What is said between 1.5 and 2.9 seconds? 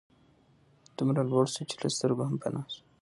سو چي له سترګو هم پناه سو